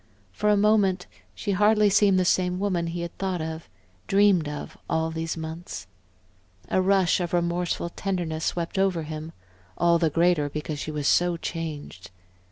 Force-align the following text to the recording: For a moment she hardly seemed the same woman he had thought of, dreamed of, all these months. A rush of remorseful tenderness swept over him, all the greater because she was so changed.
For 0.31 0.49
a 0.49 0.57
moment 0.57 1.05
she 1.35 1.51
hardly 1.51 1.87
seemed 1.91 2.17
the 2.17 2.25
same 2.25 2.57
woman 2.59 2.87
he 2.87 3.01
had 3.01 3.15
thought 3.19 3.39
of, 3.39 3.69
dreamed 4.07 4.49
of, 4.49 4.75
all 4.89 5.11
these 5.11 5.37
months. 5.37 5.85
A 6.69 6.81
rush 6.81 7.19
of 7.19 7.33
remorseful 7.33 7.89
tenderness 7.89 8.45
swept 8.45 8.79
over 8.79 9.03
him, 9.03 9.31
all 9.77 9.99
the 9.99 10.09
greater 10.09 10.49
because 10.49 10.79
she 10.79 10.89
was 10.89 11.07
so 11.07 11.37
changed. 11.37 12.09